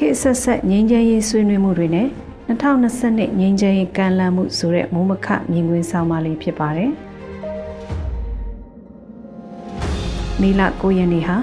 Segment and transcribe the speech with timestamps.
[0.00, 2.08] ခေတ်ဆက်ဆက်ငြိမ်းချမ်းရေးဆွေးနွေးမှုတွေနဲ့
[2.48, 6.90] 2020ငြိမ်းချမ်းရေးကမ်းလှမ်းမှုဆိုတဲ့မုံမခမြင်ကွင်းဆောင်ပါလေးဖြစ်ပါတယ်။
[10.40, 11.36] မေလ9ရက်နေ့ဟာ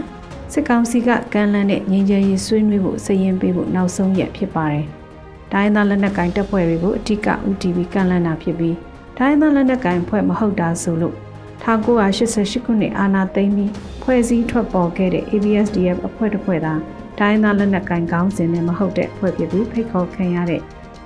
[0.54, 4.86] စစ်ကောင်စီကကမ်းလှမ်းတဲ့ငြိမ်းချမ်းရေးဆွေးနွေးဖို့စည်ရင်ပေးဖို့နောက်ဆုံးရက်ဖြစ်ပါတယ်။
[5.52, 8.76] တိုင်းသားလက်နက်ကိုင်တပ်ဖွဲ့တွေကိုအထက်က UTV ကမ်းလှမ်းတာဖြစ်ပြီး
[9.18, 11.16] တိုင်းသားလက်နက်ကိုင်ဖွဲ့မဟုတ်တာဆိုလို့
[11.64, 13.72] 1988ခုနှစ်အာဏာသိမ်းပြီး
[14.04, 16.76] ဖွဲ့စည်းထွက်ပေါ်ခဲ့တဲ့ ABSDF အဖွဲ့တစ်ဖွဲ့သာ
[17.20, 20.62] တိုင်းသားလက်နက်ကိုင်ကောင်းစဉ်နဲ့မဟုတ်တဲ့အဖွဲ့ဖြစ်ပြီးဖိတ်ခေါ်ခံရတဲ့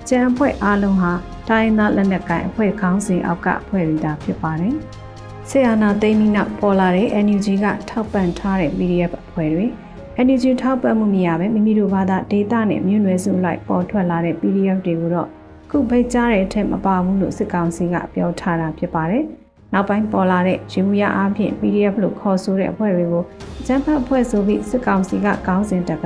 [0.08, 1.12] ကျန်အဖွဲ့အားလုံးဟာ
[1.50, 4.76] တိုင်းသားလက်နက်ကိုင်အဖွဲ့ခေါင်းစဉ်အောက်ကအဖွဲ့တွေသာဖြစ်ပါတယ်။
[5.50, 9.66] ဆီယနာသိမ်းပြီးနောက်ပေါ်လာတဲ့ NUG ကထောက်ပံ့ထားတဲ့ PDF အဖွဲ့တွေ
[10.26, 15.30] NUG ထောက်ပံ့မှုမရပဲမိမိတို့ဘာသာဒေတာနဲ့မြို့နယ်စုလိုက်ပေါ်ထွက်လာတဲ့ PDF တွေကိုတော့
[15.70, 19.23] ခုဖိတ်ကြားတဲ့အထက်မပါဘူးလို့စစ်ကောင်စီကပြောထားတာဖြစ်ပါတယ်။
[19.73, 23.23] နောက်ပိုင်းပေါ်လာတဲ့ရေဘူးရအားဖြင့် PDF လို့ခေါ်ဆိုတဲ့အဖွဲ့တွေကို
[23.66, 26.05] ကျန်းဖတ်အဖွဲ့ဆိုပြီးစစ်ကောင်စီကကောင်းစဉ်တက်က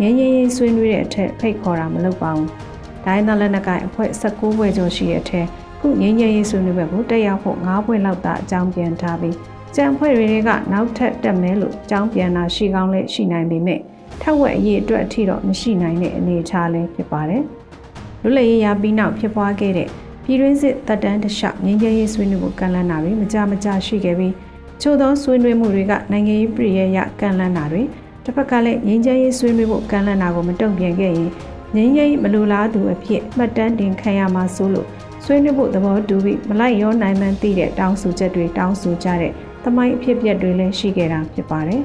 [0.00, 2.48] ငင်းရင်ရင်ဆွေးနွေးတဲ့အထက်ဖိတ်ခေါ်တာမလုပ်ပါဘူး။
[3.04, 5.46] ဒိုင်းသားလက်နက်ကိုင်အဖွဲ့16ဘွဲ့ကျော်ရှိတဲ့အထက်
[5.80, 9.36] ခုငင်းရင်ရင်ဆွေးနွေးဘက်ကိုတက်ရောက်ဖို့9ဘွဲ့လောက်သာအကြောင်းပြန်ထားပြီး
[9.74, 13.80] ကျန်အဖွဲ့တွေကနောက်ထပ်တက်မဲလို့အကြောင်းပြန်တာရှိကောင်းလဲရှိနိုင်ပေမဲ့
[14.20, 17.42] ထက်ဝက်အရေးအတွက်အထိတော့မရှိနိုင်တဲ့အနေအထားလည်းဖြစ်ပါတယ်။
[18.22, 19.88] လွတ်လပ်ရေးရပြီးနောက်ဖြစ်ပွားခဲ့တဲ့
[20.24, 24.34] ပြည်တွင်းစစ်တပ်တန်းတလျှောက်ငြိမ်းချမ်းရေးဆွေးနွေးမှုကန့်လန့်တာတွေမကြမကြရှိခဲ့ပြီး
[24.80, 27.82] ချို့သောဆွေးနွေးမှုတွေကနိုင်ငံရေးပြည်ရဲ့ရကန့်လန့်တာတွေ
[28.24, 31.30] တစ်ဖက်ကလည်းငြိမ်းချမ်းရေးဆွေးနွေးဖို့ကန့်လန့်တာကိုမတုံ့ပြန်ခဲ့ရင်
[31.76, 34.86] ငြိမ်းချမ်းရေးမလိုလားသူအဖြစ်မှတ်တမ်းတင်ခံရမှာဆိုလို့
[35.24, 41.82] ဆွေးနွေးဖို့သဘောတူပြီးမလိုက်ရောနိုင်မှန်းသိတဲ့တောင်းဆိုချက်တွေတောင်းဆိုကြတဲ့သမိုင်းအဖြစ်အပျက်တွေလည်းရှိခဲ့တာဖြစ်ပါတယ်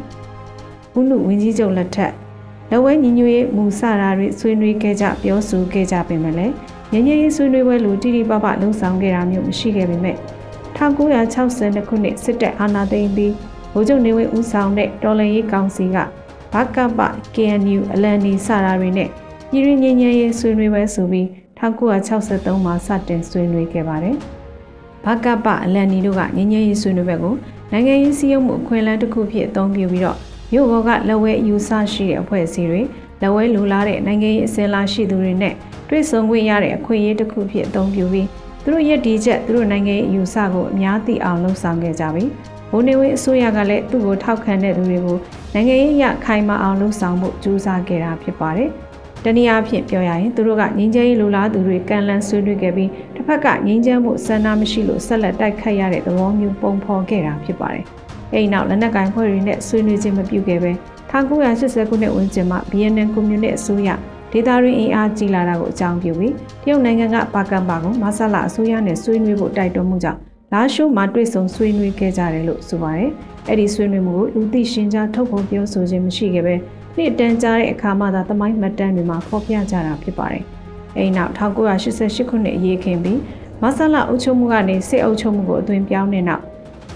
[0.98, 2.14] ။ဦးနုဝင်းကြီးချုပ်လက်ထက်
[2.70, 6.54] လက်ဝဲညီညွတ်ရေးမူဆရာတွေဆွေးနွေးခဲ့ကြပြောဆိုခဲ့ကြပေမဲ့လည်း
[6.94, 10.18] ငញ្ញရေးဆွေးနွေးပွဲလိုတိတိပပလှုံ့ဆော်ခဲ့တာမျိုးမရှိခဲ့ပေမဲ့
[10.78, 13.34] 1962ခုနှစ်စစ်တပ်အာဏာသိမ်းပြီး
[13.74, 15.98] ဗိုလ်ချုပ်နေဝင်းဦးဆောင်တဲ့တော်လှန်ရေးကောင်စီက
[16.54, 17.00] ဘကပ
[17.36, 19.10] KNU အလန်နီစတာတွေနဲ့
[19.52, 21.26] ပြည်ရင်းငြိမ်းချမ်းရေးဆွေးနွေးပွဲဆိုပြီး
[21.60, 24.16] 1963မှာစတင်ဆွေးနွေးခဲ့ပါတယ်။
[25.06, 27.36] ဘကပအလန်နီတို့ကငြိမ်းချမ်းရေးဆွေးနွေးပွဲကို
[27.72, 30.18] နိုင်ငံရေးစည်းရုံးမှုအခွင့်အလမ်းတစ်ခုဖြစ်အသုံးပြုပြီးတော့
[30.52, 32.82] မြို့ပေါ်ကလက်ဝဲအယူဆရှိတဲ့အဖွဲ့အစည်းတွေ
[33.22, 35.54] လက်ဝဲလူလာတဲ့နိုင်ငံရေးအစင်လာရှိသူတွေနဲ့
[35.90, 38.28] တွေ့ဆုံခွင့်ရတဲ့အခွင့်အရေးတစ်ခုဖြစ်အသုံးပြုပြီး
[38.64, 42.30] သူတို့ရည်တည်ချက်သူတို့နိုင်ငံရေးအယူဆကိုအများသိအောင်လှုံ့ဆော်ခဲ့ကြပြီး
[42.72, 45.18] ဘိုးနေဝင်းအစိုးရကလည်းသူ့ကိုထောက်ခံတဲ့သူတွေကို
[45.54, 48.70] နိုင်ငံရေးအရခိုင်မာအောင်လှုံ့ဆော်ဖို့ကြိုးစားခဲ့တာဖြစ်ပါတယ်။
[49.24, 57.86] တနည်းအားဖြင့်ပြောရရင်သူတို့ကငင်းချရေးလိုလားသူတွေကန်လန်းဆွေးနွေးခဲ့ပြီးတစ်ဖက်ကငင်းချမှုဆန္ဒမရှိလို့ဆက်လက်တိုက်ခတ်ရတဲ့သဘောမျိုးပုံဖော်ခဲ့တာဖြစ်ပါတယ်။
[58.34, 60.72] အဲဒီနောက်လက်နက်ကင်ဖွဲ့တွေနဲ့ဆွေးနွေးခြင်းမပြုခဲ့ပဲ
[61.12, 63.90] 1980ခုနှစ်ဝန်းကျင်မှာ BNN ကွန်မြူနစ်အစိုးရ
[64.32, 70.20] ဒေတာရင်းအင်အားကြီးလာတာကိုအကြောင်းပြုပြီးတရုတ်နိုင်ငံကပါကံပါကိုမဆလာအစိုးရနဲ့ဆွေးနွေးဖို့တိုက်တွန်းမှုကြောင့်
[70.54, 73.12] လာရှိုးမှာတွေ့ဆုံဆွေးနွေးခဲ့ကြတယ်လို့ဆိုပါတယ်။
[73.48, 76.56] အဲ့ဒီဆွေးနွေးမှုကိုလူသိရှင်ကြားထုတ်ဖော်ပြောဆိုခြင်းမရှိခဲ့ပဲ
[76.98, 80.44] နှစ်တန်းကြားတဲ့အခါမှသာသမိုင်းမှတ်တမ်းတွေမှာဖော်ပြကြတာဖြစ်ပါတယ်။
[80.98, 83.20] အဲ့နောက်1988ခုနှစ်အရေးခင်ပြီး
[83.62, 86.44] မဆလာအုပ်ချုပ်မှုကနေစစ်အုပ်ချုပ်မှုကိုအသွင်ပြောင်းတဲ့နောက်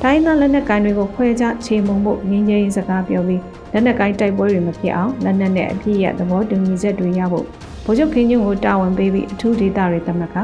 [0.03, 3.41] တိုင်းသားလက်နက်ကိုင်တွေကိုခွဲခြားချေမှုန်ဖို့ငင်းငယ်ရေးစကားပြောပြီး
[3.72, 7.45] လက်နက်ကိုင်တိုက်ပွဲတွေမဖြစ်အောင်လက်နက်နဲ့အပြည့်ရသဘောတူညီချက်တွေရဖို့
[7.85, 10.35] ဗိုလ်ချုပ်ခင်းညွန့်ကိုတာဝန်ပေးပြီးအထူးဒေသတွေတမက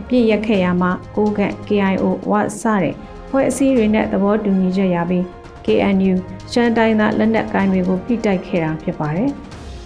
[0.00, 2.94] အပြည့်ရက်ခဲ့ရမှာကိုကန့် KIO ဝစတဲ့
[3.30, 5.24] ဖွဲ့အစည်းတွေနဲ့သဘောတူညီချက်ရပြီး
[5.64, 6.14] KNU
[6.52, 9.30] ရှမ်းတိုင်းသားလက်နက်ကိုင်တွေကိုဖိတိုက်ခဲ့တာဖြစ်ပါတယ်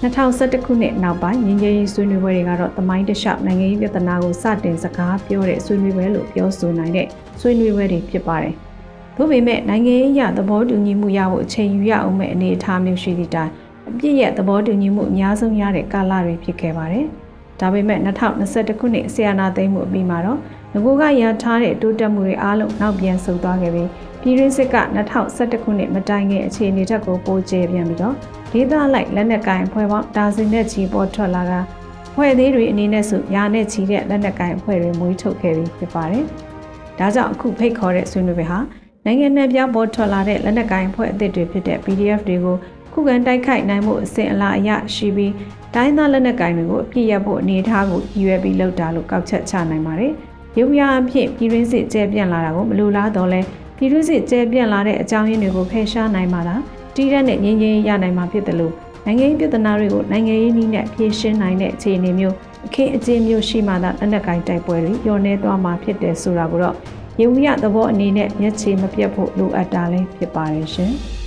[0.03, 7.09] 2011ခုနှစ်နောက်ပိုင်းငင်းငယ်ရေးဆွေးနွေးပွဲတွေကတော့တမိုင်းတလျှောက်နိုင်ငံရေးပြဿနာကိုစတင်စကားပြောတဲ့ဆွေးနွေးပွဲလို့ပြောဆိုနိုင်တဲ့
[7.41, 8.57] ဆွေးနွေးပွဲတွေဖြစ်ပါတယ်။။
[9.17, 13.51] ဒါပေမဲ့နိုင်ငံရေးရသဘောတူညီမှုရဖို့အချိန်ယူရအောင်မဲ့အနေအထားမျိုးရှိသည့်တိုင်
[13.89, 17.07] အပြည့်ရဲ့သဘောတူညီမှုအများဆုံးရတဲ့ကာလတွေဖြစ်ခဲ့ပါတယ်။
[17.61, 20.39] ဒါပေမဲ့2021ခုနှစ်ဆီယနာသိမ်းမှုအပြီးမှာတော့
[20.73, 23.89] ငကိုကရထားတဲ့တိုးတက်မှုတွေအားလုံးနောက်ပြန်ဆုတ်သွားခဲ့ပြီး
[24.23, 24.77] ပြည်ရင်းစစ်က
[25.25, 28.15] 2021ခုနှစ်မတိုင်ခင်အခြေအနေတက်ကိုပိုကျပြန်ပြီးတော့
[28.53, 31.53] ဒေသလိုက်လက်နက်ကိုင်ဖွဲ့ပေါင်းဒါဇင်နဲ့ချီပေါ်ထွက်လာက
[32.15, 36.25] ဖွဲ့သေးတွေအနေနဲ့ဆိုရာနဲ့ချီတဲ့လက်နက်ကိုင်ဖွဲ့တွေမွေးထုတ်ခဲ့ပြီးဖြစ်ပါတယ်။
[36.99, 38.59] ဒါကြောင့်အခုဖိတ်ခေါ်တဲ့ဆွေးနွေးပွဲဟာ
[39.07, 42.57] နိုင်ငံ내ပြပေါ်ထွက်လာတဲ့လက်နက်ကိုင်ဖွဲ့အသစ်တွေဖြစ်တဲ့ PDF တွေကို
[42.93, 45.33] ခုခံတိုက်ခိုက်နိုင်မှုအစဉ်အလာအရရှိပြီး
[45.75, 50.13] တိုင်းသားလက်နက်ကိုင်တွေကိုအပြည့်ရဖို့အနေအထားကိုရည်ရွယ်ပြီးလုပ်တာလို့ကောက်ချက်ချနိုင်ပါတယ်။
[50.59, 53.41] ရုပ်ရအဖြစ်ပြည်ရင်းစစ်ကျဲပြန့်လာတာကိုမလိုလားတော့လဲ
[53.77, 56.57] ပြည်ရင်းစစ်ကျဲပြန့်လာတဲ့အကြောင်းရင်းတွေကိုဖယ်ရှားနိုင်မှသာ
[56.95, 58.73] တီးတဲ့နဲ့ငြင်းငြင်းရနိုင်မှာဖြစ်တယ်လို့
[59.07, 62.35] နိုင်ငံရေးပြည်ထနာတွေကိုနိုင်ငံရေးနည်းနဲ့ဖြေရှင်းနိုင်တဲ့အခြေအနေမျိုး
[62.67, 66.77] အခင်းအကျင်းမျိုးရှိမှသာလက်နက်ကိုင်တိုက်ပွဲတွေညှော်နေသွားမှာဖြစ်တယ်ဆိုတာကိုတော့
[67.21, 70.95] ရေဝီရသဘောအနေနဲ့မျက်ခြေမပြတ်ဖို့လိုအပ်တာလည်းဖြစ်ပါတယ်ရှင်။